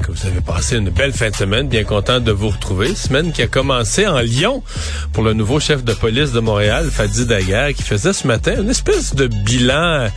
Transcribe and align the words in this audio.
que 0.00 0.12
vous 0.12 0.26
avez 0.26 0.40
passé 0.40 0.76
une 0.76 0.90
belle 0.90 1.12
fin 1.12 1.30
de 1.30 1.36
semaine, 1.36 1.68
bien 1.68 1.84
content 1.84 2.20
de 2.20 2.32
vous 2.32 2.48
retrouver. 2.48 2.94
Semaine 2.94 3.32
qui 3.32 3.42
a 3.42 3.46
commencé 3.46 4.06
en 4.06 4.20
Lyon 4.20 4.62
pour 5.12 5.22
le 5.22 5.32
nouveau 5.32 5.60
chef 5.60 5.84
de 5.84 5.92
police 5.92 6.32
de 6.32 6.40
Montréal, 6.40 6.88
Fadi 6.90 7.26
Daguerre, 7.26 7.74
qui 7.74 7.82
faisait 7.82 8.12
ce 8.12 8.26
matin 8.26 8.54
une 8.60 8.70
espèce 8.70 9.14
de 9.14 9.26
bilan 9.26 10.08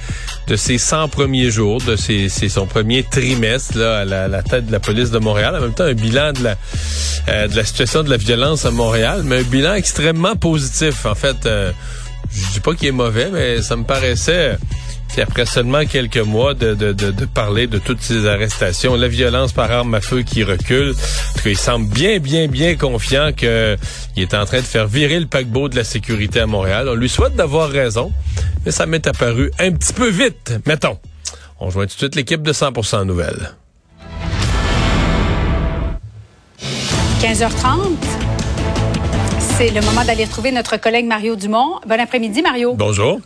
de 0.48 0.56
ses 0.56 0.78
100 0.78 1.10
premiers 1.10 1.52
jours, 1.52 1.82
de 1.82 1.96
ses, 1.96 2.30
son 2.30 2.66
premier 2.68 3.04
trimestre 3.04 3.78
là, 3.78 4.00
à 4.00 4.06
la, 4.06 4.44
tête 4.44 4.68
de 4.68 4.72
la 4.72 4.80
police 4.80 5.12
de 5.12 5.20
Montréal. 5.20 5.56
En 5.56 5.62
même 5.62 5.74
temps, 5.74 5.84
un 5.84 5.94
bilan 5.94 6.34
de 6.34 6.44
la, 6.44 6.56
euh, 7.30 7.48
de 7.48 7.56
la 7.56 7.64
situation 7.64 8.04
de 8.04 8.10
la 8.10 8.18
violence 8.18 8.66
à 8.66 8.72
Montréal, 8.72 9.22
mais 9.26 9.40
un 9.40 9.44
bilan 9.44 9.74
extrêmement 9.74 10.36
positif. 10.36 11.06
En 11.06 11.16
fait, 11.16 11.46
euh, 11.46 11.72
je 12.34 12.54
dis 12.54 12.60
pas 12.60 12.74
qu'il 12.74 12.88
est 12.88 12.92
mauvais, 12.92 13.30
mais 13.32 13.62
ça 13.62 13.76
me 13.76 13.84
paraissait 13.84 14.58
après 15.22 15.46
seulement 15.46 15.86
quelques 15.86 16.18
mois 16.18 16.54
de, 16.54 16.74
de, 16.74 16.92
de, 16.92 17.26
parler 17.26 17.68
de 17.68 17.78
toutes 17.78 18.02
ces 18.02 18.28
arrestations, 18.28 18.96
la 18.96 19.08
violence 19.08 19.52
par 19.52 19.72
arme 19.72 19.94
à 19.96 20.02
feu 20.02 20.22
qui 20.22 20.44
recule. 20.44 20.92
En 20.92 21.38
tout 21.38 21.44
cas, 21.44 21.50
il 21.50 21.58
semble 21.58 21.88
bien, 21.88 22.20
bien, 22.20 22.48
bien 22.48 22.76
confiant 22.76 23.32
qu'il 23.34 23.50
est 24.18 24.34
en 24.34 24.46
train 24.46 24.60
de 24.60 24.66
faire 24.66 24.88
virer 24.88 25.20
le 25.20 25.26
paquebot 25.26 25.70
de 25.70 25.76
la 25.76 25.84
sécurité 25.84 26.40
à 26.40 26.46
Montréal. 26.46 26.88
On 26.90 26.96
lui 26.96 27.10
souhaite 27.10 27.36
d'avoir 27.36 27.70
raison, 27.70 28.12
mais 28.66 28.72
ça 28.72 28.86
m'est 28.86 29.06
apparu 29.08 29.52
un 29.60 29.72
petit 29.72 29.94
peu 29.94 30.10
vite, 30.10 30.54
mettons. 30.66 30.98
On 31.60 31.70
joint 31.70 31.86
tout 31.86 31.94
de 31.94 31.98
suite 32.00 32.16
l'équipe 32.16 32.44
de 32.44 32.54
100% 32.54 33.04
Nouvelles. 33.06 33.56
15h30. 37.22 37.98
C'est 39.58 39.72
le 39.72 39.82
moment 39.82 40.06
d'aller 40.06 40.26
retrouver 40.26 40.52
notre 40.52 40.78
collègue 40.78 41.06
Mario 41.08 41.36
Dumont. 41.36 41.80
Bon 41.88 42.00
après-midi, 42.00 42.44
Mario. 42.44 42.76
Bonjour. 42.76 43.20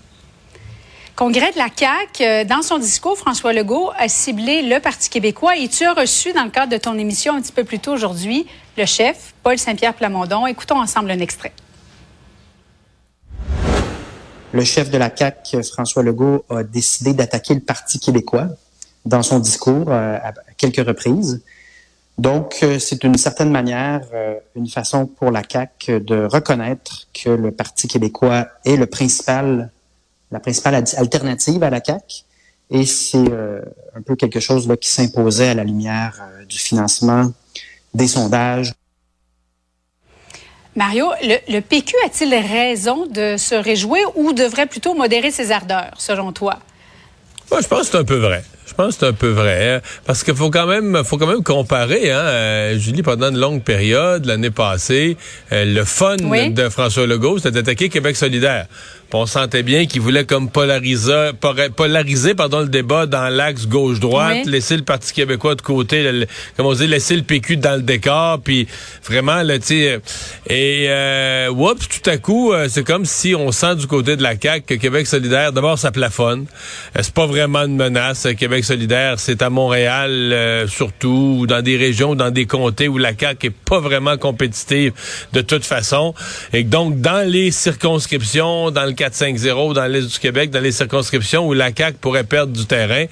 Congrès 1.15 1.51
de 1.51 1.57
la 1.57 1.67
CAQ, 1.75 2.23
euh, 2.23 2.43
dans 2.45 2.61
son 2.61 2.79
discours, 2.79 3.17
François 3.17 3.53
Legault 3.53 3.91
a 3.97 4.07
ciblé 4.07 4.61
le 4.61 4.79
Parti 4.79 5.09
québécois 5.09 5.57
et 5.57 5.67
tu 5.67 5.85
as 5.85 5.93
reçu, 5.93 6.33
dans 6.33 6.45
le 6.45 6.49
cadre 6.49 6.71
de 6.71 6.77
ton 6.77 6.97
émission 6.97 7.35
un 7.35 7.41
petit 7.41 7.51
peu 7.51 7.63
plus 7.63 7.79
tôt 7.79 7.91
aujourd'hui, 7.91 8.47
le 8.77 8.85
chef, 8.85 9.33
Paul 9.43 9.57
Saint-Pierre 9.57 9.93
Plamondon. 9.93 10.47
Écoutons 10.47 10.79
ensemble 10.79 11.11
un 11.11 11.19
extrait. 11.19 11.51
Le 14.53 14.63
chef 14.63 14.89
de 14.89 14.97
la 14.97 15.15
CAQ, 15.15 15.63
François 15.63 16.01
Legault, 16.01 16.45
a 16.49 16.63
décidé 16.63 17.13
d'attaquer 17.13 17.53
le 17.53 17.61
Parti 17.61 17.99
québécois 17.99 18.47
dans 19.05 19.21
son 19.21 19.39
discours 19.39 19.89
euh, 19.89 20.17
à 20.17 20.33
quelques 20.57 20.85
reprises. 20.85 21.41
Donc, 22.17 22.59
euh, 22.63 22.79
c'est 22.79 23.03
une 23.03 23.17
certaine 23.17 23.51
manière 23.51 24.01
une 24.55 24.67
façon 24.67 25.05
pour 25.05 25.29
la 25.29 25.43
CAQ 25.47 25.99
de 25.99 26.23
reconnaître 26.25 27.07
que 27.13 27.29
le 27.29 27.51
Parti 27.51 27.87
québécois 27.87 28.47
est 28.65 28.77
le 28.77 28.85
principal 28.85 29.71
la 30.31 30.39
principale 30.39 30.83
alternative 30.97 31.63
à 31.63 31.69
la 31.69 31.81
CAC. 31.81 32.25
Et 32.69 32.85
c'est 32.85 33.17
euh, 33.17 33.61
un 33.95 34.01
peu 34.01 34.15
quelque 34.15 34.39
chose 34.39 34.67
là, 34.67 34.77
qui 34.77 34.89
s'imposait 34.89 35.49
à 35.49 35.53
la 35.53 35.63
lumière 35.63 36.21
euh, 36.21 36.45
du 36.45 36.57
financement, 36.57 37.31
des 37.93 38.07
sondages. 38.07 38.73
Mario, 40.77 41.07
le, 41.21 41.59
PQ 41.59 41.93
a-t-il 42.05 42.33
raison 42.33 43.05
de 43.05 43.35
se 43.35 43.55
réjouir 43.55 44.17
ou 44.17 44.31
devrait 44.31 44.67
plutôt 44.67 44.93
modérer 44.93 45.29
ses 45.29 45.51
ardeurs, 45.51 45.91
selon 45.97 46.31
toi? 46.31 46.59
Moi, 47.51 47.59
je 47.59 47.67
pense 47.67 47.81
que 47.81 47.85
c'est 47.87 47.97
un 47.97 48.05
peu 48.05 48.15
vrai. 48.15 48.45
Je 48.65 48.73
pense 48.73 48.93
que 48.93 48.99
c'est 49.01 49.07
un 49.07 49.13
peu 49.13 49.27
vrai. 49.27 49.73
Hein. 49.73 49.81
parce 50.05 50.23
qu'il 50.23 50.33
faut 50.33 50.49
quand 50.49 50.65
même 50.65 51.03
faut 51.03 51.17
quand 51.17 51.27
même 51.27 51.43
comparer. 51.43 52.09
Hein, 52.09 52.19
euh, 52.19 52.79
Julie, 52.79 53.03
pendant 53.03 53.29
une 53.29 53.37
longue 53.37 53.63
période, 53.63 54.25
l'année 54.25 54.49
passée, 54.49 55.17
le 55.51 55.83
fun 55.83 56.15
de 56.15 56.69
François 56.69 57.05
Legault, 57.05 57.39
c'était 57.39 57.51
d'attaquer 57.51 57.89
Québec 57.89 58.15
solidaire 58.15 58.67
on 59.13 59.25
sentait 59.25 59.63
bien 59.63 59.85
qu'il 59.85 60.01
voulait 60.01 60.25
comme 60.25 60.49
polariser, 60.49 61.31
polariser 61.75 62.35
pardon, 62.35 62.61
le 62.61 62.67
débat 62.67 63.05
dans 63.05 63.29
l'axe 63.29 63.67
gauche-droite, 63.67 64.45
laisser 64.45 64.77
le 64.77 64.83
Parti 64.83 65.13
québécois 65.13 65.55
de 65.55 65.61
côté, 65.61 66.25
comme 66.57 66.65
on 66.65 66.73
dit, 66.73 66.87
laisser 66.87 67.15
le 67.15 67.23
PQ 67.23 67.57
dans 67.57 67.75
le 67.75 67.81
décor, 67.81 68.39
puis 68.41 68.67
vraiment, 69.03 69.43
là, 69.43 69.59
tu 69.59 69.67
sais, 69.67 69.99
et 70.47 70.85
euh, 70.89 71.49
oups, 71.49 71.87
tout 71.87 72.09
à 72.09 72.17
coup, 72.17 72.53
euh, 72.53 72.67
c'est 72.69 72.83
comme 72.83 73.05
si 73.05 73.35
on 73.35 73.51
sent 73.51 73.75
du 73.75 73.87
côté 73.87 74.15
de 74.15 74.23
la 74.23 74.39
CAQ 74.39 74.65
que 74.65 74.73
Québec 74.75 75.07
solidaire, 75.07 75.51
d'abord, 75.51 75.77
ça 75.77 75.91
plafonne. 75.91 76.45
Euh, 76.95 76.99
c'est 77.03 77.13
pas 77.13 77.25
vraiment 77.25 77.59
une 77.59 77.75
menace. 77.75 78.27
Québec 78.37 78.63
solidaire, 78.63 79.19
c'est 79.19 79.41
à 79.41 79.49
Montréal, 79.49 80.11
euh, 80.11 80.67
surtout, 80.67 81.37
ou 81.39 81.47
dans 81.47 81.61
des 81.61 81.77
régions, 81.77 82.15
dans 82.15 82.31
des 82.31 82.45
comtés 82.45 82.87
où 82.87 82.97
la 82.97 83.17
CAQ 83.17 83.47
est 83.47 83.49
pas 83.49 83.79
vraiment 83.79 84.17
compétitive 84.17 84.93
de 85.33 85.41
toute 85.41 85.65
façon. 85.65 86.13
Et 86.53 86.63
donc, 86.63 86.99
dans 87.01 87.27
les 87.27 87.51
circonscriptions, 87.51 88.71
dans 88.71 88.85
le 88.85 88.93
4-5-0 89.01 89.73
dans 89.73 89.85
l'Est 89.85 90.13
du 90.13 90.19
Québec, 90.19 90.51
dans 90.51 90.59
les 90.59 90.71
circonscriptions 90.71 91.47
où 91.47 91.53
la 91.53 91.71
CAQ 91.75 91.97
pourrait 91.99 92.23
perdre 92.23 92.53
du 92.53 92.65
terrain, 92.65 93.05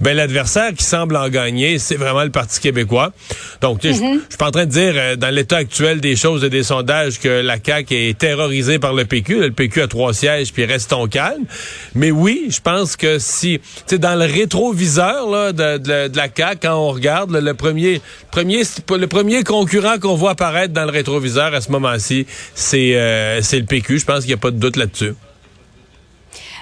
ben 0.00 0.16
l'adversaire 0.16 0.72
qui 0.74 0.84
semble 0.84 1.16
en 1.16 1.28
gagner, 1.28 1.78
c'est 1.78 1.96
vraiment 1.96 2.22
le 2.22 2.30
Parti 2.30 2.60
québécois. 2.60 3.12
Donc, 3.60 3.80
je 3.82 3.88
mm-hmm. 3.88 4.20
suis 4.28 4.38
pas 4.38 4.48
en 4.48 4.50
train 4.50 4.66
de 4.66 4.70
dire, 4.70 4.94
euh, 4.96 5.16
dans 5.16 5.34
l'état 5.34 5.56
actuel 5.56 6.00
des 6.00 6.16
choses 6.16 6.44
et 6.44 6.50
des 6.50 6.62
sondages, 6.62 7.18
que 7.18 7.28
la 7.28 7.56
CAQ 7.64 7.94
est 7.94 8.18
terrorisée 8.18 8.78
par 8.78 8.94
le 8.94 9.04
PQ. 9.04 9.40
Le 9.40 9.50
PQ 9.50 9.82
a 9.82 9.88
trois 9.88 10.14
sièges, 10.14 10.52
puis 10.52 10.64
restons 10.64 11.06
calmes. 11.08 11.44
Mais 11.94 12.10
oui, 12.10 12.46
je 12.50 12.60
pense 12.60 12.96
que 12.96 13.18
si, 13.18 13.58
tu 13.58 13.82
sais, 13.86 13.98
dans 13.98 14.14
le 14.14 14.24
rétroviseur 14.24 15.28
là, 15.28 15.52
de, 15.52 15.78
de, 15.78 16.16
la 16.16 16.28
CAQ, 16.34 16.60
quand 16.62 16.76
on 16.76 16.90
regarde, 16.90 17.32
le 17.32 17.54
premier, 17.54 18.00
premier, 18.30 18.62
le 18.62 19.06
premier 19.06 19.44
concurrent 19.44 19.98
qu'on 20.00 20.14
voit 20.14 20.32
apparaître 20.32 20.72
dans 20.72 20.84
le 20.84 20.90
rétroviseur 20.90 21.54
à 21.54 21.60
ce 21.60 21.70
moment-ci, 21.70 22.26
c'est 22.54 22.94
euh, 22.94 23.40
c'est 23.42 23.58
le 23.58 23.66
PQ. 23.66 23.98
Je 23.98 24.04
pense 24.04 24.20
qu'il 24.20 24.28
n'y 24.28 24.34
a 24.34 24.38
pas 24.38 24.50
de 24.50 24.58
doute 24.58 24.76
là-dessus. 24.76 25.14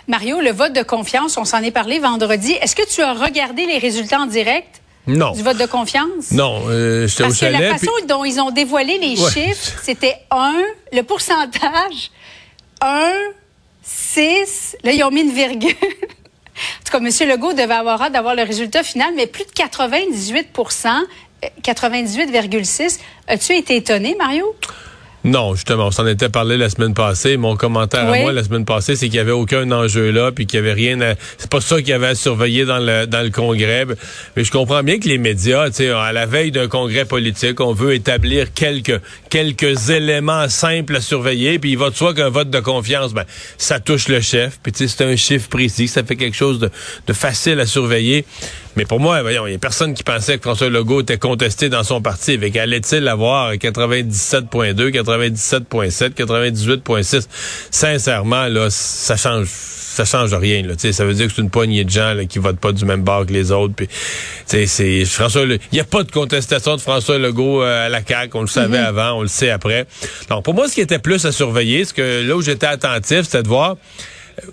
Mario, 0.08 0.40
le 0.40 0.50
vote 0.50 0.72
de 0.72 0.82
confiance, 0.82 1.36
on 1.36 1.44
s'en 1.44 1.62
est 1.62 1.70
parlé 1.70 1.98
vendredi. 1.98 2.52
Est-ce 2.60 2.74
que 2.74 2.88
tu 2.88 3.02
as 3.02 3.12
regardé 3.12 3.66
les 3.66 3.78
résultats 3.78 4.20
en 4.20 4.26
direct? 4.26 4.80
Non. 5.06 5.32
Du 5.32 5.42
vote 5.42 5.56
de 5.56 5.66
confiance? 5.66 6.30
Non, 6.32 6.62
euh, 6.68 7.04
au 7.04 7.08
chalet. 7.08 7.58
Que 7.58 7.64
la 7.64 7.78
façon 7.78 7.92
dont 8.08 8.24
ils 8.24 8.40
ont 8.40 8.50
dévoilé 8.50 8.98
les 8.98 9.16
chiffres, 9.16 9.78
c'était 9.82 10.16
1, 10.30 10.54
le 10.92 11.02
pourcentage, 11.02 12.10
1, 12.80 13.12
6, 13.82 14.76
là, 14.84 14.92
ils 14.92 15.02
ont 15.02 15.10
mis 15.10 15.22
une 15.22 15.32
virgule. 15.32 15.70
en 15.70 16.84
tout 16.84 16.92
cas, 16.92 16.98
M. 16.98 17.28
Legault 17.28 17.52
devait 17.52 17.74
avoir 17.74 18.02
hâte 18.02 18.12
d'avoir 18.12 18.34
le 18.34 18.42
résultat 18.42 18.82
final, 18.82 19.12
mais 19.16 19.26
plus 19.26 19.44
de 19.44 19.50
98% 19.50 20.88
98,6 21.62 22.82
euh, 22.82 22.88
As-tu 23.28 23.54
été 23.54 23.76
étonné, 23.76 24.14
Mario? 24.18 24.54
Non, 25.22 25.54
justement, 25.54 25.88
on 25.88 25.90
s'en 25.90 26.06
était 26.06 26.30
parlé 26.30 26.56
la 26.56 26.70
semaine 26.70 26.94
passée. 26.94 27.36
Mon 27.36 27.54
commentaire 27.54 28.08
à 28.08 28.18
moi 28.20 28.32
la 28.32 28.42
semaine 28.42 28.64
passée, 28.64 28.96
c'est 28.96 29.06
qu'il 29.08 29.16
y 29.16 29.20
avait 29.20 29.30
aucun 29.32 29.70
enjeu 29.70 30.10
là, 30.10 30.32
puis 30.32 30.46
qu'il 30.46 30.58
y 30.58 30.60
avait 30.60 30.72
rien. 30.72 30.98
À... 31.02 31.14
C'est 31.36 31.50
pas 31.50 31.60
ça 31.60 31.76
qu'il 31.76 31.88
y 31.88 31.92
avait 31.92 32.06
à 32.06 32.14
surveiller 32.14 32.64
dans 32.64 32.78
le 32.78 33.06
dans 33.06 33.22
le 33.22 33.30
congrès. 33.30 33.84
Mais 34.36 34.44
je 34.44 34.50
comprends 34.50 34.82
bien 34.82 34.98
que 34.98 35.08
les 35.08 35.18
médias, 35.18 35.68
tu 35.68 35.76
sais, 35.76 35.90
à 35.90 36.12
la 36.12 36.24
veille 36.24 36.52
d'un 36.52 36.68
congrès 36.68 37.04
politique, 37.04 37.60
on 37.60 37.74
veut 37.74 37.92
établir 37.92 38.54
quelques 38.54 38.98
quelques 39.28 39.90
éléments 39.90 40.48
simples 40.48 40.96
à 40.96 41.00
surveiller. 41.02 41.58
Puis 41.58 41.72
il 41.72 41.78
va 41.78 41.90
de 41.90 41.94
soi 41.94 42.14
qu'un 42.14 42.30
vote 42.30 42.48
de 42.48 42.60
confiance, 42.60 43.12
ben 43.12 43.24
ça 43.58 43.78
touche 43.78 44.08
le 44.08 44.22
chef. 44.22 44.58
Puis 44.62 44.72
tu 44.72 44.88
sais, 44.88 44.94
c'est 44.96 45.04
un 45.04 45.16
chiffre 45.16 45.50
précis, 45.50 45.86
ça 45.86 46.02
fait 46.02 46.16
quelque 46.16 46.36
chose 46.36 46.58
de, 46.60 46.70
de 47.06 47.12
facile 47.12 47.60
à 47.60 47.66
surveiller. 47.66 48.24
Mais 48.76 48.84
pour 48.84 49.00
moi, 49.00 49.20
voyons, 49.22 49.46
il 49.46 49.52
y 49.52 49.56
a 49.56 49.58
personne 49.58 49.94
qui 49.94 50.02
pensait 50.02 50.36
que 50.36 50.42
François 50.42 50.70
Legault 50.70 51.02
était 51.02 51.18
contesté 51.18 51.68
dans 51.68 51.84
son 51.84 52.00
parti. 52.00 52.32
Avec 52.32 52.56
allait-il 52.56 53.06
avoir 53.08 53.52
97.2, 53.54 54.90
97.7, 54.90 56.10
98.6 56.14 57.26
Sincèrement, 57.70 58.46
là, 58.46 58.68
ça 58.70 59.16
change 59.16 59.48
ça 59.90 60.04
change 60.04 60.32
rien 60.32 60.62
là, 60.62 60.74
ça 60.78 61.04
veut 61.04 61.14
dire 61.14 61.26
que 61.26 61.32
c'est 61.34 61.42
une 61.42 61.50
poignée 61.50 61.82
de 61.82 61.90
gens 61.90 62.14
là, 62.14 62.24
qui 62.24 62.38
votent 62.38 62.60
pas 62.60 62.70
du 62.70 62.84
même 62.84 63.02
bord 63.02 63.26
que 63.26 63.32
les 63.32 63.50
autres 63.50 63.74
puis 63.74 63.88
c'est 64.46 65.04
François 65.04 65.42
il 65.42 65.58
y 65.72 65.80
a 65.80 65.84
pas 65.84 66.04
de 66.04 66.10
contestation 66.12 66.76
de 66.76 66.80
François 66.80 67.18
Legault 67.18 67.62
euh, 67.62 67.86
à 67.86 67.88
la 67.88 68.00
CAQ, 68.04 68.30
on 68.34 68.42
le 68.42 68.46
savait 68.46 68.78
mm-hmm. 68.78 68.84
avant, 68.84 69.12
on 69.18 69.22
le 69.22 69.28
sait 69.28 69.50
après. 69.50 69.86
Donc 70.28 70.44
pour 70.44 70.54
moi 70.54 70.68
ce 70.68 70.74
qui 70.74 70.80
était 70.80 71.00
plus 71.00 71.24
à 71.26 71.32
surveiller, 71.32 71.84
ce 71.84 71.92
que 71.92 72.26
là 72.26 72.36
où 72.36 72.40
j'étais 72.40 72.66
attentif, 72.66 73.22
c'était 73.22 73.42
de 73.42 73.48
voir 73.48 73.76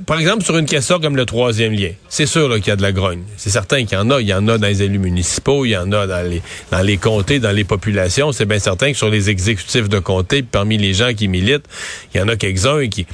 par 0.05 0.19
exemple, 0.19 0.43
sur 0.43 0.57
une 0.57 0.65
question 0.65 0.99
comme 0.99 1.15
le 1.15 1.25
troisième 1.25 1.73
lien, 1.73 1.91
c'est 2.09 2.25
sûr 2.25 2.53
qu'il 2.55 2.67
y 2.67 2.71
a 2.71 2.75
de 2.75 2.81
la 2.81 2.91
grogne. 2.91 3.23
C'est 3.37 3.49
certain 3.49 3.85
qu'il 3.85 3.97
y 3.97 4.01
en 4.01 4.09
a. 4.09 4.21
Il 4.21 4.27
y 4.27 4.33
en 4.33 4.47
a 4.47 4.57
dans 4.57 4.67
les 4.67 4.83
élus 4.83 4.99
municipaux, 4.99 5.65
il 5.65 5.69
y 5.69 5.77
en 5.77 5.91
a 5.91 6.07
dans 6.07 6.29
les, 6.29 6.41
dans 6.71 6.81
les 6.81 6.97
comtés, 6.97 7.39
dans 7.39 7.51
les 7.51 7.63
populations. 7.63 8.31
C'est 8.31 8.45
bien 8.45 8.59
certain 8.59 8.91
que 8.91 8.97
sur 8.97 9.09
les 9.09 9.29
exécutifs 9.29 9.89
de 9.89 9.99
comté, 9.99 10.43
parmi 10.43 10.77
les 10.77 10.93
gens 10.93 11.13
qui 11.13 11.27
militent, 11.27 11.65
il 12.13 12.19
y 12.19 12.23
en 12.23 12.27
a 12.27 12.35
quelques-uns 12.35 12.87
qui... 12.87 13.05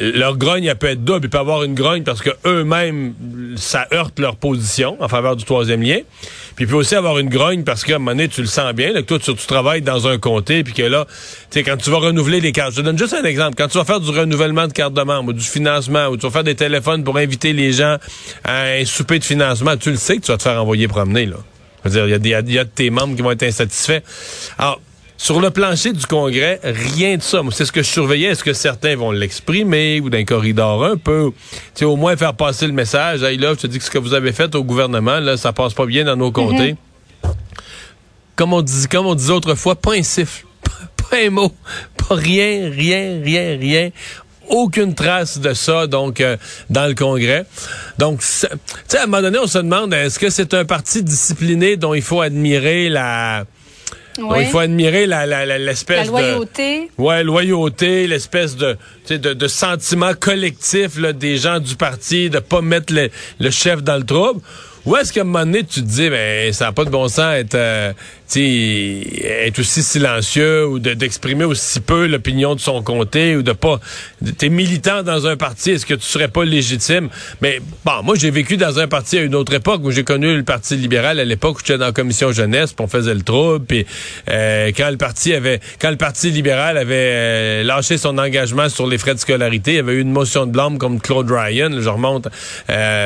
leur 0.00 0.36
grogne, 0.36 0.64
elle 0.64 0.76
peut 0.76 0.88
être 0.88 1.04
double. 1.04 1.26
Il 1.26 1.30
peut 1.30 1.38
avoir 1.38 1.64
une 1.64 1.74
grogne 1.74 2.02
parce 2.02 2.22
que 2.22 2.30
eux-mêmes, 2.44 3.14
ça 3.56 3.86
heurte 3.92 4.18
leur 4.18 4.36
position 4.36 4.96
en 5.00 5.08
faveur 5.08 5.36
du 5.36 5.44
troisième 5.44 5.82
lien. 5.82 5.98
Puis 6.56 6.64
il 6.64 6.68
peut 6.68 6.76
aussi 6.76 6.94
avoir 6.94 7.18
une 7.18 7.28
grogne 7.28 7.64
parce 7.64 7.84
qu'à 7.84 7.96
un 7.96 7.98
moment 7.98 8.12
donné, 8.12 8.28
tu 8.28 8.40
le 8.40 8.46
sens 8.46 8.72
bien, 8.72 8.92
là, 8.92 9.02
que 9.02 9.06
toi, 9.06 9.18
tu, 9.18 9.34
travailles 9.46 9.82
dans 9.82 10.08
un 10.08 10.18
comté, 10.18 10.64
puis 10.64 10.72
que 10.72 10.82
là, 10.82 11.06
tu 11.06 11.14
sais, 11.50 11.62
quand 11.62 11.76
tu 11.76 11.90
vas 11.90 11.98
renouveler 11.98 12.40
les 12.40 12.52
cartes, 12.52 12.74
je 12.74 12.80
donne 12.80 12.98
juste 12.98 13.12
un 13.12 13.24
exemple. 13.24 13.54
Quand 13.56 13.68
tu 13.68 13.76
vas 13.76 13.84
faire 13.84 14.00
du 14.00 14.10
renouvellement 14.10 14.66
de 14.66 14.72
carte 14.72 14.94
de 14.94 15.02
membre 15.02 15.30
ou 15.30 15.32
du 15.34 15.44
financement, 15.44 16.06
ou 16.08 16.16
tu 16.16 16.22
vas 16.22 16.32
faire 16.32 16.44
des 16.44 16.54
téléphones 16.54 17.04
pour 17.04 17.18
inviter 17.18 17.52
les 17.52 17.72
gens 17.72 17.98
à 18.42 18.62
un 18.62 18.84
souper 18.86 19.18
de 19.18 19.24
financement, 19.24 19.76
tu 19.76 19.90
le 19.90 19.96
sais 19.96 20.16
que 20.16 20.22
tu 20.22 20.32
vas 20.32 20.38
te 20.38 20.42
faire 20.42 20.60
envoyer 20.60 20.88
promener, 20.88 21.26
là. 21.26 21.36
Il 21.84 21.92
y, 21.92 22.28
y, 22.28 22.34
a 22.58 22.64
de 22.64 22.68
tes 22.68 22.90
membres 22.90 23.14
qui 23.14 23.22
vont 23.22 23.30
être 23.30 23.44
insatisfaits. 23.44 24.00
Alors, 24.58 24.80
sur 25.16 25.40
le 25.40 25.50
plancher 25.50 25.92
du 25.92 26.04
Congrès, 26.06 26.60
rien 26.62 27.16
de 27.16 27.22
ça. 27.22 27.40
C'est 27.50 27.64
ce 27.64 27.72
que 27.72 27.82
je 27.82 27.88
surveillais. 27.88 28.28
Est-ce 28.28 28.44
que 28.44 28.52
certains 28.52 28.96
vont 28.96 29.10
l'exprimer 29.10 30.00
ou 30.00 30.10
d'un 30.10 30.24
corridor 30.24 30.84
un 30.84 30.96
peu? 30.96 31.30
Tu 31.74 31.84
au 31.84 31.96
moins 31.96 32.16
faire 32.16 32.34
passer 32.34 32.66
le 32.66 32.72
message. 32.72 33.22
Hey, 33.22 33.38
là, 33.38 33.54
je 33.54 33.60
te 33.60 33.66
dis 33.66 33.78
que 33.78 33.84
ce 33.84 33.90
que 33.90 33.98
vous 33.98 34.14
avez 34.14 34.32
fait 34.32 34.54
au 34.54 34.62
gouvernement, 34.62 35.20
là, 35.20 35.36
ça 35.36 35.52
passe 35.52 35.74
pas 35.74 35.86
bien 35.86 36.04
dans 36.04 36.16
nos 36.16 36.30
comtés. 36.30 36.74
Mm-hmm. 36.74 37.32
Comme 38.36 38.52
on 38.52 38.62
dit, 38.62 38.86
comme 38.88 39.06
on 39.06 39.14
disait 39.14 39.32
autrefois, 39.32 39.74
pas 39.74 39.94
un 39.94 40.02
siffle, 40.02 40.44
pas 41.10 41.16
un 41.16 41.30
mot, 41.30 41.52
pas 41.96 42.14
rien, 42.14 42.70
rien, 42.70 43.20
rien, 43.22 43.58
rien 43.58 43.90
aucune 44.48 44.94
trace 44.94 45.40
de 45.40 45.54
ça 45.54 45.86
donc 45.86 46.20
euh, 46.20 46.36
dans 46.70 46.86
le 46.86 46.94
Congrès. 46.94 47.46
Donc, 47.98 48.20
tu 48.20 48.26
sais, 48.26 48.48
à 48.96 49.02
un 49.02 49.06
moment 49.06 49.22
donné, 49.22 49.38
on 49.38 49.46
se 49.46 49.58
demande 49.58 49.92
est-ce 49.92 50.18
que 50.18 50.30
c'est 50.30 50.54
un 50.54 50.64
parti 50.64 51.02
discipliné 51.02 51.76
dont 51.76 51.94
il 51.94 52.02
faut 52.02 52.20
admirer 52.20 52.88
la 52.88 53.44
il 54.18 54.46
faut 54.46 54.58
admirer 54.58 55.06
la, 55.06 55.26
l'espèce 55.58 56.06
la 56.06 56.10
loyauté. 56.12 56.90
De, 56.98 57.02
ouais, 57.02 57.24
loyauté, 57.24 58.06
l'espèce 58.06 58.56
de, 58.56 58.76
de, 59.08 59.34
de, 59.34 59.48
sentiment 59.48 60.12
collectif 60.18 60.98
là, 60.98 61.12
des 61.12 61.36
gens 61.36 61.60
du 61.60 61.76
parti, 61.76 62.30
de 62.30 62.38
pas 62.38 62.60
mettre 62.60 62.92
le 62.92 63.50
chef 63.50 63.82
dans 63.82 63.96
le 63.96 64.04
trouble. 64.04 64.40
Ou 64.86 64.96
est-ce 64.96 65.12
qu'à 65.12 65.22
un 65.22 65.24
moment 65.24 65.44
donné, 65.44 65.64
tu 65.64 65.80
te 65.80 65.86
dis, 65.86 66.08
ben, 66.08 66.52
ça 66.52 66.66
n'a 66.66 66.72
pas 66.72 66.84
de 66.84 66.90
bon 66.90 67.08
sens 67.08 67.34
être, 67.34 67.56
euh, 67.56 67.92
être 68.34 69.58
aussi 69.58 69.82
silencieux 69.82 70.66
ou 70.66 70.78
d'exprimer 70.78 71.44
aussi 71.44 71.80
peu 71.80 72.06
l'opinion 72.06 72.54
de 72.54 72.60
son 72.60 72.82
comté 72.82 73.36
ou 73.36 73.42
de 73.42 73.52
pas. 73.52 73.80
T'es 74.38 74.48
militant 74.48 75.02
dans 75.02 75.26
un 75.26 75.36
parti, 75.36 75.70
est-ce 75.70 75.86
que 75.86 75.94
tu 75.94 76.06
serais 76.06 76.28
pas 76.28 76.44
légitime? 76.44 77.08
Mais 77.40 77.60
bon, 77.84 78.02
moi, 78.02 78.16
j'ai 78.16 78.30
vécu 78.30 78.56
dans 78.56 78.78
un 78.78 78.88
parti 78.88 79.18
à 79.18 79.22
une 79.22 79.34
autre 79.34 79.54
époque 79.54 79.80
où 79.84 79.90
j'ai 79.90 80.04
connu 80.04 80.36
le 80.36 80.42
Parti 80.42 80.76
libéral 80.76 81.20
à 81.20 81.24
l'époque 81.24 81.56
où 81.56 81.60
j'étais 81.60 81.78
dans 81.78 81.86
la 81.86 81.92
commission 81.92 82.32
jeunesse, 82.32 82.72
puis 82.72 82.84
on 82.84 82.88
faisait 82.88 83.14
le 83.14 83.22
trouble, 83.22 83.64
puis 83.64 83.86
euh, 84.28 84.70
quand 84.76 84.90
le 84.90 84.96
parti 84.96 85.34
avait, 85.34 85.60
quand 85.80 85.90
le 85.90 85.96
Parti 85.96 86.30
libéral 86.30 86.78
avait 86.78 86.94
euh, 86.94 87.62
lâché 87.64 87.98
son 87.98 88.18
engagement 88.18 88.68
sur 88.68 88.86
les 88.86 88.98
frais 88.98 89.14
de 89.14 89.20
scolarité, 89.20 89.72
il 89.72 89.76
y 89.76 89.80
avait 89.80 89.94
eu 89.94 90.00
une 90.00 90.12
motion 90.12 90.46
de 90.46 90.52
blâme 90.52 90.78
comme 90.78 91.00
Claude 91.00 91.30
Ryan, 91.30 91.70
je 91.78 91.88
remonte 91.88 92.28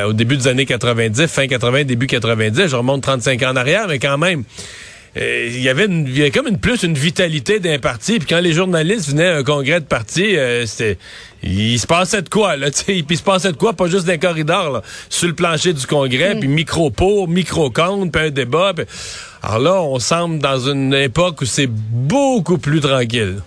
au 0.06 0.12
début 0.12 0.36
des 0.36 0.48
années 0.48 0.66
90, 0.66 1.26
fin 1.26 1.46
90 1.46 1.84
début 1.84 2.06
90, 2.06 2.68
je 2.68 2.76
remonte 2.76 3.02
35 3.02 3.42
ans 3.42 3.50
en 3.50 3.56
arrière, 3.56 3.88
mais 3.88 3.98
quand 3.98 4.18
même. 4.18 4.44
Euh, 5.16 5.48
il 5.50 5.60
y 5.60 5.68
avait 5.68 5.88
comme 6.30 6.46
une 6.46 6.58
plus 6.58 6.84
une 6.84 6.94
vitalité 6.94 7.58
d'un 7.58 7.80
parti. 7.80 8.18
Puis 8.18 8.28
quand 8.28 8.38
les 8.38 8.52
journalistes 8.52 9.08
venaient 9.10 9.26
à 9.26 9.36
un 9.38 9.42
congrès 9.42 9.80
de 9.80 9.84
parti 9.84 10.36
euh, 10.36 10.66
c'était 10.66 10.98
il 11.42 11.80
se 11.80 11.86
passait 11.86 12.22
de 12.22 12.28
quoi 12.28 12.56
là 12.56 12.70
tu 12.70 12.84
puis 12.84 13.04
il 13.10 13.16
se 13.16 13.22
passait 13.22 13.50
de 13.50 13.56
quoi 13.56 13.72
pas 13.72 13.88
juste 13.88 14.06
d'un 14.06 14.18
corridor 14.18 14.82
sur 15.08 15.26
le 15.26 15.34
plancher 15.34 15.72
du 15.72 15.84
congrès 15.84 16.36
puis 16.38 16.48
micro 16.48 16.90
pour 16.90 17.26
micro 17.26 17.70
contre 17.70 18.12
puis 18.12 18.26
un 18.26 18.30
débat 18.30 18.72
alors 19.42 19.58
là 19.58 19.82
on 19.82 19.98
semble 19.98 20.38
dans 20.38 20.60
une 20.60 20.94
époque 20.94 21.40
où 21.40 21.44
c'est 21.44 21.68
beaucoup 21.68 22.58
plus 22.58 22.80
tranquille. 22.80 23.42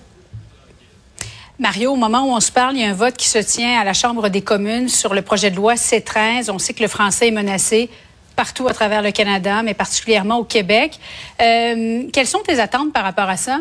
Mario, 1.59 1.91
au 1.91 1.95
moment 1.95 2.25
où 2.25 2.35
on 2.35 2.39
se 2.39 2.51
parle, 2.51 2.75
il 2.75 2.81
y 2.81 2.83
a 2.83 2.89
un 2.89 2.93
vote 2.93 3.15
qui 3.15 3.29
se 3.29 3.37
tient 3.37 3.79
à 3.79 3.83
la 3.83 3.93
Chambre 3.93 4.27
des 4.27 4.41
communes 4.41 4.89
sur 4.89 5.13
le 5.13 5.21
projet 5.21 5.51
de 5.51 5.55
loi 5.55 5.77
C-13. 5.77 6.49
On 6.51 6.57
sait 6.57 6.73
que 6.73 6.81
le 6.81 6.89
français 6.89 7.27
est 7.27 7.31
menacé 7.31 7.89
partout 8.35 8.67
à 8.67 8.73
travers 8.73 9.01
le 9.01 9.11
Canada, 9.11 9.61
mais 9.63 9.73
particulièrement 9.73 10.37
au 10.37 10.43
Québec. 10.43 10.99
Euh, 11.41 12.03
quelles 12.11 12.27
sont 12.27 12.41
tes 12.45 12.59
attentes 12.59 12.93
par 12.93 13.03
rapport 13.03 13.29
à 13.29 13.37
ça? 13.37 13.59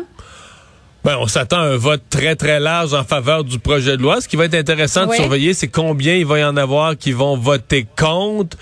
Ben, 1.03 1.17
on 1.19 1.27
s'attend 1.27 1.57
à 1.57 1.63
un 1.63 1.77
vote 1.77 2.03
très, 2.09 2.35
très 2.35 2.59
large 2.59 2.93
en 2.93 3.03
faveur 3.03 3.43
du 3.43 3.59
projet 3.59 3.97
de 3.97 4.01
loi. 4.01 4.21
Ce 4.21 4.27
qui 4.27 4.37
va 4.37 4.45
être 4.45 4.55
intéressant 4.55 5.05
de 5.05 5.13
surveiller, 5.13 5.53
c'est 5.53 5.67
combien 5.67 6.15
il 6.15 6.25
va 6.25 6.39
y 6.39 6.43
en 6.43 6.55
avoir 6.55 6.97
qui 6.97 7.11
vont 7.11 7.35
voter 7.35 7.85
contre. 7.97 8.57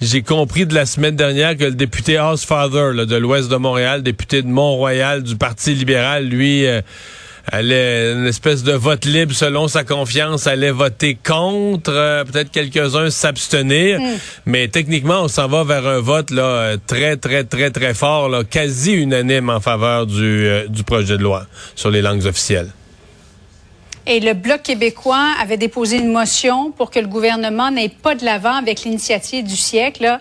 J'ai 0.00 0.22
compris 0.22 0.66
de 0.66 0.74
la 0.74 0.86
semaine 0.86 1.16
dernière 1.16 1.56
que 1.56 1.64
le 1.64 1.72
député 1.74 2.18
Housefather 2.18 3.06
de 3.06 3.16
l'Ouest 3.16 3.48
de 3.48 3.56
Montréal, 3.56 4.02
député 4.02 4.42
de 4.42 4.48
Mont-Royal 4.48 5.22
du 5.22 5.36
Parti 5.36 5.74
libéral, 5.74 6.26
lui... 6.26 6.66
Euh, 6.66 6.80
allait 7.50 8.12
une 8.12 8.26
espèce 8.26 8.62
de 8.62 8.72
vote 8.72 9.04
libre 9.04 9.34
selon 9.34 9.68
sa 9.68 9.84
confiance, 9.84 10.46
allait 10.46 10.70
voter 10.70 11.16
contre, 11.16 11.90
euh, 11.90 12.24
peut-être 12.24 12.50
quelques-uns 12.50 13.10
s'abstenir, 13.10 14.00
hmm. 14.00 14.18
mais 14.46 14.68
techniquement 14.68 15.22
on 15.22 15.28
s'en 15.28 15.48
va 15.48 15.64
vers 15.64 15.86
un 15.86 16.00
vote 16.00 16.30
là 16.30 16.42
euh, 16.42 16.76
très 16.86 17.16
très 17.16 17.44
très 17.44 17.70
très 17.70 17.94
fort, 17.94 18.28
là, 18.28 18.44
quasi 18.44 18.92
unanime 18.92 19.50
en 19.50 19.60
faveur 19.60 20.06
du, 20.06 20.46
euh, 20.46 20.68
du 20.68 20.84
projet 20.84 21.16
de 21.16 21.22
loi 21.22 21.46
sur 21.74 21.90
les 21.90 22.02
langues 22.02 22.26
officielles. 22.26 22.70
Et 24.04 24.18
le 24.18 24.34
Bloc 24.34 24.62
québécois 24.62 25.28
avait 25.40 25.56
déposé 25.56 25.98
une 25.98 26.10
motion 26.10 26.72
pour 26.72 26.90
que 26.90 26.98
le 26.98 27.06
gouvernement 27.06 27.70
n'ait 27.70 27.88
pas 27.88 28.16
de 28.16 28.24
l'avant 28.24 28.54
avec 28.54 28.82
l'initiative 28.82 29.46
du 29.46 29.54
siècle, 29.54 30.02
là, 30.02 30.20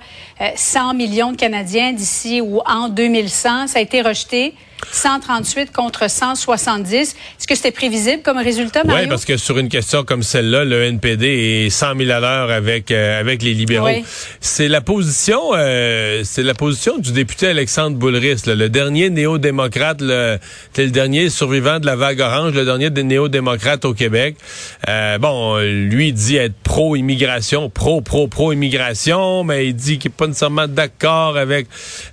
100 0.56 0.94
millions 0.94 1.31
de 1.31 1.38
Canadiens 1.38 1.91
d'ici 1.91 2.41
ou 2.41 2.62
en 2.68 2.89
2100. 2.89 3.65
Ça 3.65 3.79
a 3.79 3.81
été 3.81 4.03
rejeté. 4.03 4.53
138 4.92 5.72
contre 5.72 6.10
170. 6.10 6.95
Est-ce 6.95 7.48
que 7.48 7.56
c'était 7.56 7.72
prévisible 7.72 8.22
comme 8.24 8.38
résultat, 8.38 8.83
Mario? 8.83 9.04
Oui, 9.04 9.10
parce 9.10 9.25
que 9.25 9.38
sur 9.38 9.57
une 9.57 9.69
question 9.69 10.04
comme 10.04 10.24
celle-là, 10.24 10.66
le 10.66 10.83
NPD 10.83 11.66
est 11.66 11.69
100 11.69 11.98
000 11.98 12.12
à 12.12 12.19
l'heure 12.19 12.51
avec 12.51 12.92
euh, 12.92 13.19
avec 13.19 13.42
les 13.42 13.54
libéraux. 13.54 13.88
C'est 14.39 14.68
la 14.68 14.81
position, 14.81 15.39
euh, 15.54 16.22
c'est 16.24 16.44
la 16.44 16.54
position 16.54 16.98
du 16.98 17.12
député 17.12 17.48
Alexandre 17.48 17.98
Boulris, 17.98 18.42
le 18.48 18.69
dernier 18.69 19.10
néo-démocrate, 19.10 20.01
le, 20.01 20.38
le 20.78 20.88
dernier 20.89 21.30
survivant 21.30 21.80
de 21.80 21.86
la 21.86 21.95
vague 21.95 22.19
orange, 22.19 22.54
le 22.54 22.66
dernier 22.66 22.89
des 22.89 23.04
néo-démocrates 23.04 23.86
au 23.86 23.94
Québec. 23.94 24.36
Euh, 24.89 25.18
bon, 25.18 25.57
lui 25.60 26.13
dit 26.13 26.38
être 26.38 26.56
pro-immigration, 26.63 27.69
pro, 27.69 28.01
pro, 28.01 28.30
immigration 28.51 29.44
mais 29.44 29.68
il 29.68 29.75
dit 29.75 29.98
qu'il 29.98 30.12
n'est 30.12 30.16
pas 30.16 30.28
nécessairement 30.28 30.68
d'accord 30.68 31.38
avec 31.38 31.68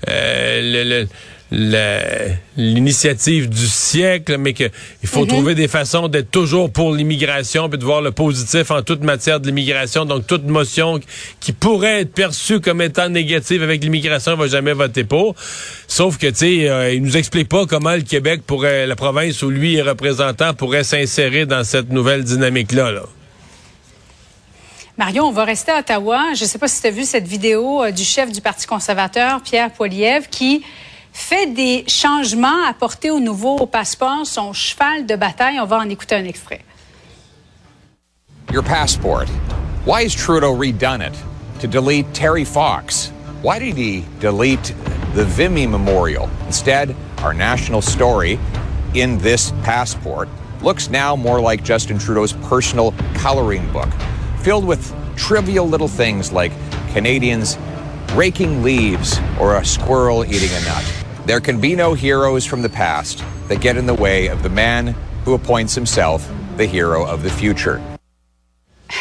le, 0.06 0.85
le 0.85 1.09
l'initiative 1.50 3.49
du 3.49 3.67
siècle, 3.67 4.37
mais 4.39 4.53
qu'il 4.53 4.71
faut 5.05 5.23
mhm. 5.23 5.29
trouver 5.29 5.55
des 5.55 5.69
façons 5.69 6.09
d'être 6.09 6.31
toujours 6.31 6.71
pour 6.71 6.95
l'immigration, 6.95 7.69
puis 7.69 7.79
de 7.79 7.85
voir 7.85 8.03
le 8.03 8.12
positif 8.12 8.71
en 8.71 8.83
toute 8.83 9.03
matière 9.03 9.41
de 9.41 9.47
l'immigration. 9.47 10.05
Donc, 10.05 10.27
toute 10.27 10.45
motion 10.45 11.00
qui 11.41 11.53
pourrait 11.53 12.03
être 12.03 12.12
perçue 12.12 12.61
comme 12.61 12.83
étant 12.83 13.09
négative 13.09 13.62
avec 13.62 13.83
l'immigration, 13.83 14.33
on 14.33 14.37
va 14.37 14.49
jamais 14.49 14.75
voter 14.75 15.05
pour. 15.05 15.35
Sauf 15.87 16.19
que, 16.19 16.27
tu 16.27 16.35
sais, 16.35 16.69
euh, 16.69 16.93
il 16.93 17.03
nous 17.03 17.17
explique 17.17 17.49
pas 17.49 17.65
comment 17.67 17.94
le 17.94 18.03
Québec 18.03 18.43
pourrait, 18.46 18.87
la 18.87 18.96
province 18.96 19.43
où 19.43 19.51
lui 19.51 19.77
est 19.77 19.82
représentant, 19.82 20.53
pourrait 20.53 20.84
s'insérer 20.84 21.46
dans 21.46 21.65
cette 21.65 21.91
nouvelle 21.91 22.25
dynamique-là. 22.25 22.93
Là. 22.93 23.03
Mario, 24.99 25.22
on 25.22 25.31
va 25.31 25.44
rester 25.44 25.70
à 25.70 25.79
Ottawa. 25.79 26.34
Je 26.34 26.43
ne 26.43 26.49
sais 26.49 26.58
pas 26.58 26.67
si 26.67 26.81
tu 26.81 26.89
as 26.89 26.91
vu 26.91 27.05
cette 27.05 27.27
vidéo 27.27 27.84
euh, 27.84 27.91
du 27.93 28.03
chef 28.03 28.32
du 28.32 28.41
Parti 28.41 28.67
conservateur, 28.67 29.41
Pierre 29.41 29.70
Poilievre, 29.70 30.29
qui 30.29 30.65
fait 31.12 31.46
des 31.46 31.84
changements 31.88 32.65
apportés 32.67 33.10
au 33.10 33.20
nouveau 33.20 33.67
passeport, 33.67 34.27
son 34.27 34.53
cheval 34.53 35.06
de 35.06 35.17
bataille. 35.17 35.58
On 35.60 35.67
va 35.67 35.79
en 35.79 35.88
écouter 35.88 36.15
un 36.15 36.24
extrait. 36.24 36.65
Your 38.53 38.62
passport. 38.62 39.27
Why 39.84 40.05
has 40.05 40.15
Trudeau 40.15 40.55
redone 40.55 41.03
it? 41.03 41.15
To 41.60 41.67
delete 41.67 42.06
Terry 42.15 42.44
Fox. 42.44 43.10
Why 43.43 43.58
did 43.58 43.77
he 43.77 44.05
delete 44.20 44.74
the 45.15 45.24
Vimy 45.24 45.67
Memorial? 45.67 46.29
Instead, 46.46 46.94
our 47.22 47.34
national 47.34 47.82
story 47.82 48.38
in 48.94 49.19
this 49.19 49.53
passport 49.62 50.29
looks 50.62 50.91
now 50.91 51.15
more 51.15 51.41
like 51.41 51.62
Justin 51.62 51.98
Trudeau's 51.98 52.32
personal 52.32 52.93
coloring 53.15 53.70
book, 53.72 53.88
filled 54.41 54.65
with 54.65 54.94
trivial 55.17 55.69
little 55.69 55.88
things 55.88 56.32
like 56.32 56.53
Canadians 56.93 57.58
raking 58.15 58.62
leaves 58.62 59.19
or 59.41 59.56
a 59.56 59.65
squirrel 59.65 60.24
eating 60.24 60.50
a 60.50 60.60
nut. 60.65 60.84
There 61.27 61.41
can 61.41 61.60
be 61.60 61.74
no 61.74 61.94
heroes 61.94 62.44
from 62.44 62.62
the 62.62 62.69
past 62.69 63.22
that 63.48 63.60
get 63.60 63.77
in 63.77 63.86
the 63.86 63.94
way 63.94 64.29
of 64.29 64.43
the 64.43 64.48
man 64.48 64.94
who 65.24 65.34
appoints 65.34 65.74
himself 65.74 66.29
the 66.56 66.67
hero 66.67 67.05
of 67.05 67.22
the 67.22 67.31
future. 67.31 67.81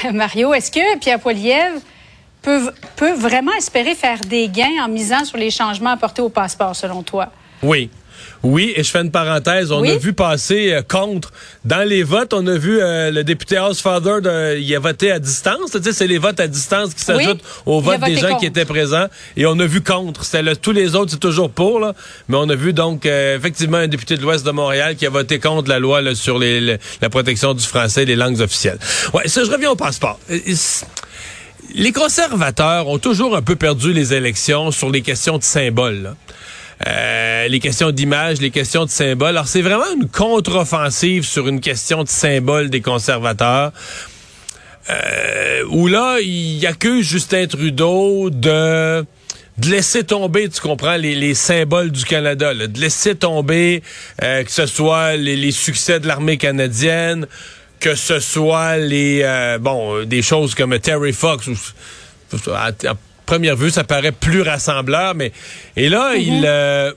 Mario, 0.14 0.54
est-ce 0.54 0.72
que 0.72 0.98
Pierre 1.00 1.20
Poilievre 1.20 1.82
peut, 2.42 2.72
peut 2.96 3.14
vraiment 3.14 3.54
espérer 3.54 3.96
faire 3.96 4.20
des 4.20 4.50
gains 4.50 4.84
en 4.84 4.88
misant 4.88 5.26
sur 5.26 5.38
les 5.38 5.52
changements 5.52 5.92
apportés 5.92 6.22
au 6.22 6.30
passeport, 6.30 6.76
selon 6.76 7.04
toi? 7.04 7.32
Oui. 7.64 7.90
Oui, 8.44 8.74
et 8.76 8.84
je 8.84 8.90
fais 8.90 9.02
une 9.02 9.12
parenthèse. 9.12 9.72
On 9.72 9.84
a 9.84 9.98
vu 9.98 10.14
passer 10.14 10.74
euh, 10.74 10.82
contre. 10.82 11.32
Dans 11.66 11.88
les 11.88 12.04
votes, 12.04 12.34
on 12.34 12.46
a 12.48 12.58
vu 12.58 12.80
euh, 12.80 13.12
le 13.12 13.24
député 13.24 13.58
Housefather, 13.60 14.22
de, 14.22 14.58
il 14.60 14.76
a 14.76 14.80
voté 14.80 15.12
à 15.12 15.20
distance. 15.20 15.72
Tu 15.72 15.84
sais, 15.84 15.94
c'est 15.94 16.08
les 16.08 16.18
votes 16.18 16.40
à 16.40 16.48
distance 16.48 16.94
qui 16.94 17.04
s'ajoutent 17.04 17.44
aux 17.66 17.82
votes 17.82 18.02
des 18.02 18.16
gens 18.16 18.38
qui 18.38 18.46
étaient 18.46 18.66
présents. 18.66 19.08
Et 19.36 19.46
on 19.46 19.60
a 19.60 19.66
vu 19.66 19.82
contre. 19.82 20.24
C'était 20.24 20.56
tous 20.56 20.72
les 20.72 20.96
autres, 20.96 21.12
c'est 21.12 21.20
toujours 21.20 21.50
pour. 21.50 21.80
Là. 21.80 21.94
Mais 22.30 22.38
on 22.38 22.50
a 22.50 22.56
vu 22.56 22.74
donc 22.74 23.06
euh, 23.06 23.38
effectivement 23.38 23.78
un 23.78 23.88
député 23.88 24.18
de 24.18 24.22
l'Ouest 24.22 24.46
de 24.46 24.52
Montréal 24.52 24.96
qui 24.96 25.06
a 25.06 25.10
voté 25.10 25.40
contre 25.40 25.70
la 25.70 25.80
loi 25.80 26.02
là, 26.02 26.16
sur 26.16 26.38
les, 26.40 26.78
la 27.02 27.10
protection 27.10 27.54
du 27.54 27.64
français 27.66 28.04
et 28.04 28.06
les 28.06 28.16
langues 28.16 28.40
officielles. 28.42 28.80
Ouais, 29.14 29.28
ça, 29.28 29.44
je 29.44 29.52
reviens 29.52 29.72
au 29.72 29.76
passeport 29.76 30.20
les 31.74 31.92
conservateurs 31.92 32.88
ont 32.88 32.98
toujours 32.98 33.36
un 33.36 33.42
peu 33.42 33.56
perdu 33.56 33.94
les 33.94 34.14
élections 34.14 34.72
sur 34.72 34.90
les 34.90 35.02
questions 35.02 35.38
de 35.38 35.44
symboles. 35.44 36.16
Euh, 36.86 37.48
les 37.48 37.60
questions 37.60 37.92
d'image, 37.92 38.40
les 38.40 38.52
questions 38.52 38.86
de 38.86 38.90
symboles. 38.90 39.30
Alors, 39.30 39.48
c'est 39.48 39.62
vraiment 39.62 39.92
une 39.96 40.08
contre-offensive 40.08 41.26
sur 41.26 41.48
une 41.48 41.60
question 41.60 42.04
de 42.04 42.10
symbole 42.10 42.70
des 42.70 42.82
conservateurs. 42.82 43.72
Euh, 44.90 45.64
où 45.70 45.88
là, 45.88 46.20
il 46.22 46.66
accuse 46.66 47.08
Justin 47.08 47.48
Trudeau 47.48 48.30
de 48.30 49.06
laisser 49.66 50.04
tomber, 50.04 50.50
tu 50.50 50.62
comprends, 50.62 50.98
les, 50.98 51.16
les 51.16 51.34
symboles 51.34 51.92
du 51.92 52.06
Canada, 52.06 52.54
de 52.54 52.80
laisser 52.80 53.16
tomber 53.16 53.82
euh, 54.22 54.44
que 54.44 54.52
ce 54.52 54.66
soit 54.66 55.16
les, 55.16 55.52
succès 55.52 56.00
de 56.00 56.08
l'armée 56.08 56.38
canadienne, 56.38 57.28
que 57.80 57.96
ce 57.96 58.20
soit 58.20 58.78
les 58.78 59.22
euh, 59.24 59.58
bon 59.60 60.04
des 60.06 60.22
choses 60.22 60.56
comme 60.56 60.78
Terry 60.80 61.14
Fox. 61.14 61.50
À, 62.54 62.72
première 63.28 63.56
vue, 63.56 63.70
ça 63.70 63.84
paraît 63.84 64.12
plus 64.12 64.42
rassembleur, 64.42 65.14
mais 65.14 65.32
et 65.76 65.90
là, 65.90 66.16
mm-hmm. 66.16 66.24
il 66.26 66.44
euh, 66.46 66.92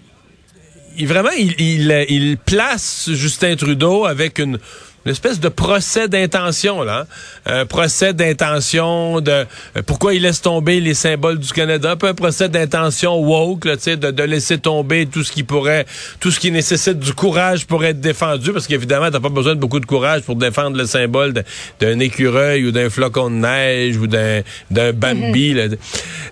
il 0.96 1.06
vraiment 1.06 1.30
il, 1.36 1.54
il, 1.60 2.06
il 2.08 2.38
place 2.38 3.10
Justin 3.12 3.56
Trudeau 3.56 4.06
avec 4.06 4.38
une 4.38 4.58
une 5.06 5.12
espèce 5.12 5.40
de 5.40 5.48
procès 5.48 6.08
d'intention 6.08 6.82
là, 6.82 7.06
un 7.46 7.64
procès 7.64 8.12
d'intention 8.12 9.20
de 9.20 9.30
euh, 9.30 9.46
pourquoi 9.86 10.14
il 10.14 10.22
laisse 10.22 10.42
tomber 10.42 10.80
les 10.80 10.94
symboles 10.94 11.38
du 11.38 11.52
Canada, 11.52 11.92
un 11.92 11.96
peu 11.96 12.08
un 12.08 12.14
procès 12.14 12.48
d'intention 12.48 13.18
woke 13.18 13.64
là, 13.64 13.76
de, 13.76 14.10
de 14.10 14.22
laisser 14.22 14.58
tomber 14.58 15.06
tout 15.06 15.24
ce 15.24 15.32
qui 15.32 15.42
pourrait, 15.42 15.86
tout 16.20 16.30
ce 16.30 16.38
qui 16.38 16.50
nécessite 16.50 16.98
du 16.98 17.14
courage 17.14 17.66
pour 17.66 17.84
être 17.84 18.00
défendu, 18.00 18.52
parce 18.52 18.66
qu'évidemment 18.66 19.10
t'as 19.10 19.20
pas 19.20 19.30
besoin 19.30 19.54
de 19.54 19.60
beaucoup 19.60 19.80
de 19.80 19.86
courage 19.86 20.22
pour 20.22 20.36
défendre 20.36 20.76
le 20.76 20.86
symbole 20.86 21.32
d'un 21.80 21.98
écureuil 21.98 22.66
ou 22.66 22.70
d'un 22.70 22.90
flocon 22.90 23.30
de 23.30 23.36
neige 23.36 23.96
ou 23.96 24.06
d'un 24.06 24.42
d'un 24.70 24.92
Bambi. 24.92 25.54
là. 25.54 25.64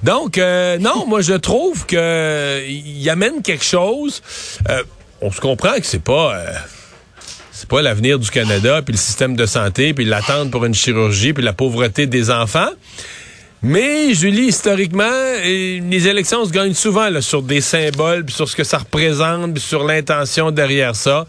Donc 0.02 0.36
euh, 0.36 0.76
non, 0.78 1.06
moi 1.06 1.22
je 1.22 1.34
trouve 1.34 1.86
que 1.86 2.62
il 2.68 3.08
amène 3.08 3.40
quelque 3.42 3.64
chose. 3.64 4.22
Euh, 4.68 4.82
on 5.20 5.32
se 5.32 5.40
comprend 5.40 5.74
que 5.76 5.86
c'est 5.86 6.02
pas 6.02 6.34
c'est 7.58 7.68
pas 7.68 7.82
l'avenir 7.82 8.20
du 8.20 8.30
Canada, 8.30 8.82
puis 8.82 8.92
le 8.92 8.98
système 8.98 9.34
de 9.34 9.44
santé, 9.44 9.92
puis 9.92 10.04
l'attente 10.04 10.52
pour 10.52 10.64
une 10.64 10.74
chirurgie, 10.74 11.32
puis 11.32 11.42
la 11.42 11.52
pauvreté 11.52 12.06
des 12.06 12.30
enfants. 12.30 12.68
Mais, 13.62 14.14
Julie, 14.14 14.46
historiquement, 14.46 15.04
les 15.42 16.08
élections 16.08 16.44
se 16.44 16.50
gagnent 16.50 16.74
souvent 16.74 17.08
là, 17.08 17.20
sur 17.20 17.42
des 17.42 17.60
symboles, 17.60 18.24
puis 18.24 18.34
sur 18.34 18.48
ce 18.48 18.54
que 18.54 18.62
ça 18.62 18.78
représente, 18.78 19.54
puis 19.54 19.62
sur 19.62 19.84
l'intention 19.84 20.52
derrière 20.52 20.94
ça. 20.94 21.26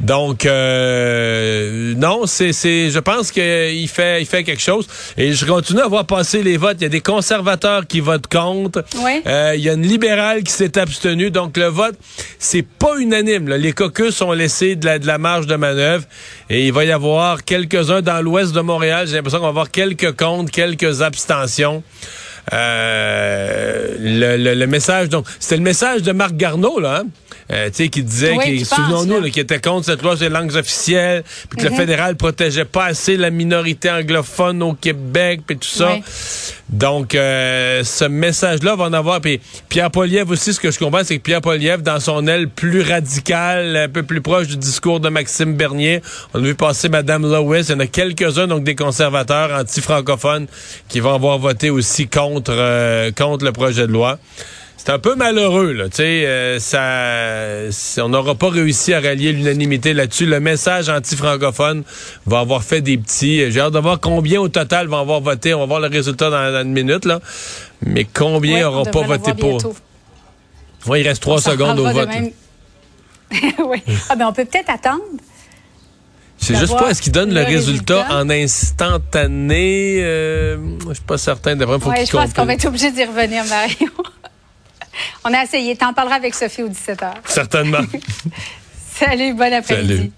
Donc, 0.00 0.44
euh, 0.44 1.94
non, 1.96 2.26
c'est, 2.26 2.52
c'est, 2.52 2.90
je 2.90 2.98
pense 2.98 3.30
qu'il 3.32 3.88
fait, 3.88 4.20
il 4.20 4.26
fait 4.26 4.44
quelque 4.44 4.60
chose. 4.60 4.86
Et 5.16 5.32
je 5.32 5.46
continue 5.46 5.80
à 5.80 5.88
voir 5.88 6.04
passer 6.04 6.42
les 6.42 6.58
votes. 6.58 6.76
Il 6.80 6.82
y 6.82 6.86
a 6.86 6.90
des 6.90 7.00
conservateurs 7.00 7.86
qui 7.86 8.00
votent 8.00 8.26
contre. 8.26 8.84
Euh, 9.26 9.54
il 9.56 9.62
y 9.62 9.70
a 9.70 9.72
une 9.72 9.86
libérale 9.86 10.42
qui 10.42 10.52
s'est 10.52 10.76
abstenue. 10.76 11.30
Donc, 11.30 11.56
le 11.56 11.66
vote, 11.68 11.96
c'est 12.38 12.66
pas 12.66 12.98
unanime. 12.98 13.48
Les 13.48 13.72
caucus 13.72 14.20
ont 14.20 14.32
laissé 14.32 14.76
de 14.76 14.84
la, 14.84 14.98
de 14.98 15.06
la 15.06 15.16
marge 15.16 15.46
de 15.46 15.56
manœuvre. 15.56 16.04
Et 16.50 16.66
il 16.66 16.72
va 16.72 16.84
y 16.84 16.92
avoir 16.92 17.44
quelques-uns 17.44 18.02
dans 18.02 18.20
l'ouest 18.20 18.52
de 18.52 18.60
Montréal. 18.60 19.06
J'ai 19.06 19.16
l'impression 19.16 19.38
qu'on 19.38 19.44
va 19.44 19.50
avoir 19.50 19.70
quelques 19.70 20.14
comptes, 20.16 20.50
quelques 20.50 21.00
abstentions. 21.00 21.61
Euh, 22.52 23.96
le, 24.00 24.54
le, 24.54 24.66
message, 24.66 25.08
donc, 25.08 25.26
c'était 25.38 25.56
le 25.56 25.62
message 25.62 26.02
de 26.02 26.10
Marc 26.12 26.34
Garneau, 26.34 26.80
là, 26.80 27.02
hein? 27.02 27.06
Euh, 27.52 27.68
tu 27.68 27.84
sais, 27.84 27.88
qui 27.88 28.02
disait, 28.02 28.36
qui, 28.38 28.64
souvenons-nous, 28.64 29.30
qui 29.30 29.40
était 29.40 29.60
contre 29.60 29.86
cette 29.86 30.02
loi 30.02 30.16
sur 30.16 30.24
les 30.24 30.30
langues 30.30 30.54
officielles, 30.56 31.22
puis 31.50 31.58
que 31.58 31.64
le 31.64 31.70
mhm. 31.70 31.76
fédéral 31.76 32.16
protégeait 32.16 32.64
pas 32.64 32.86
assez 32.86 33.16
la 33.16 33.30
minorité 33.30 33.90
anglophone 33.90 34.62
au 34.62 34.72
Québec, 34.72 35.42
puis 35.46 35.58
tout 35.58 35.68
ça. 35.68 35.96
Donc, 36.72 37.14
euh, 37.14 37.84
ce 37.84 38.06
message-là 38.06 38.74
va 38.76 38.84
en 38.84 38.92
avoir. 38.92 39.20
Puis 39.20 39.40
Pierre 39.68 39.90
Poliev 39.90 40.30
aussi, 40.30 40.54
ce 40.54 40.60
que 40.60 40.70
je 40.70 40.78
comprends, 40.78 41.04
c'est 41.04 41.18
que 41.18 41.22
Pierre 41.22 41.42
Poliev, 41.42 41.82
dans 41.82 42.00
son 42.00 42.26
aile 42.26 42.48
plus 42.48 42.80
radicale, 42.80 43.76
un 43.76 43.88
peu 43.88 44.02
plus 44.02 44.22
proche 44.22 44.48
du 44.48 44.56
discours 44.56 44.98
de 44.98 45.10
Maxime 45.10 45.54
Bernier, 45.54 46.00
on 46.32 46.38
a 46.38 46.42
vu 46.42 46.54
passer 46.54 46.88
Mme 46.88 47.30
Lewis. 47.30 47.66
Il 47.68 47.72
y 47.72 47.74
en 47.74 47.80
a 47.80 47.86
quelques-uns, 47.86 48.46
donc 48.46 48.64
des 48.64 48.74
conservateurs 48.74 49.52
anti-francophones, 49.52 50.46
qui 50.88 51.00
vont 51.00 51.14
avoir 51.14 51.38
voté 51.38 51.68
aussi 51.68 52.08
contre, 52.08 52.54
euh, 52.56 53.10
contre 53.12 53.44
le 53.44 53.52
projet 53.52 53.86
de 53.86 53.92
loi 53.92 54.18
c'est 54.76 54.90
un 54.90 54.98
peu 54.98 55.14
malheureux, 55.14 55.72
là. 55.72 55.88
Tu 55.88 55.96
sais, 55.96 56.26
euh, 56.26 56.58
ça, 57.70 58.04
on 58.04 58.08
n'aura 58.08 58.34
pas 58.34 58.50
réussi 58.50 58.92
à 58.94 59.00
rallier 59.00 59.32
l'unanimité 59.32 59.92
là-dessus. 59.94 60.26
Le 60.26 60.40
message 60.40 60.88
anti-francophone 60.88 61.84
va 62.26 62.40
avoir 62.40 62.64
fait 62.64 62.80
des 62.80 62.98
petits. 62.98 63.50
J'ai 63.52 63.60
hâte 63.60 63.74
de 63.74 63.78
voir 63.78 64.00
combien 64.00 64.40
au 64.40 64.48
total 64.48 64.88
vont 64.88 64.98
avoir 64.98 65.20
voté. 65.20 65.54
On 65.54 65.60
va 65.60 65.66
voir 65.66 65.80
le 65.80 65.88
résultat 65.88 66.30
dans, 66.30 66.62
une 66.62 66.72
minute, 66.72 67.04
là. 67.04 67.20
Mais 67.86 68.04
combien 68.04 68.62
n'auront 68.62 68.84
pas 68.84 69.02
voté 69.02 69.34
pour? 69.34 69.62
Oui, 70.86 71.00
il 71.00 71.08
reste 71.08 71.22
trois 71.22 71.40
secondes 71.40 71.78
au 71.78 71.88
vote. 71.88 72.08
oui. 73.64 73.82
Ah, 74.08 74.16
ben, 74.16 74.26
on 74.26 74.32
peut 74.32 74.44
peut-être 74.44 74.70
attendre. 74.70 75.02
C'est 76.38 76.56
juste 76.56 76.76
pas, 76.76 76.90
est-ce 76.90 77.00
qu'il 77.00 77.12
donne 77.12 77.32
le, 77.32 77.44
résultat, 77.44 78.04
en 78.10 78.28
instantané? 78.28 80.00
Euh, 80.02 80.56
je 80.88 80.94
suis 80.94 81.04
pas 81.04 81.18
certain. 81.18 81.54
D'après, 81.54 81.78
faut 81.78 81.90
ouais, 81.90 82.04
je 82.04 82.10
pense 82.10 82.32
qu'on 82.32 82.44
va 82.44 82.54
être 82.54 82.64
obligé 82.64 82.90
d'y 82.90 83.04
revenir, 83.04 83.44
Mario. 83.44 83.88
On 85.24 85.32
a 85.32 85.42
essayé. 85.42 85.76
T'en 85.76 85.92
parleras 85.92 86.16
avec 86.16 86.34
Sophie 86.34 86.62
au 86.62 86.68
17h. 86.68 87.12
Certainement. 87.24 87.80
Salut, 88.94 89.34
bon 89.34 89.52
après-midi. 89.52 90.12